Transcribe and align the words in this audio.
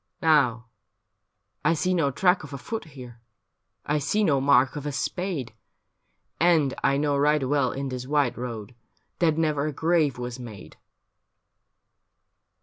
'Now, 0.23 0.65
I 1.63 1.75
see 1.75 1.93
no 1.93 2.09
track 2.09 2.43
of 2.43 2.53
a 2.53 2.57
foot 2.57 2.85
here, 2.85 3.21
I 3.85 3.99
see 3.99 4.23
no 4.23 4.41
mark 4.41 4.75
of 4.75 4.87
a 4.87 4.91
spade, 4.91 5.53
And 6.39 6.73
I 6.83 6.97
know 6.97 7.15
right 7.15 7.47
well 7.47 7.71
in 7.71 7.89
this 7.89 8.07
white 8.07 8.35
road 8.35 8.73
That 9.19 9.37
never 9.37 9.67
a 9.67 9.71
grave 9.71 10.17
was 10.17 10.39
made.' 10.39 10.75